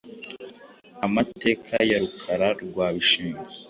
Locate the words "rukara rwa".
2.01-2.87